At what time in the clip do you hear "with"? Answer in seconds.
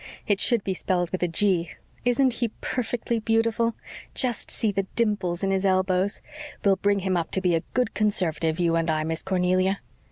1.11-1.21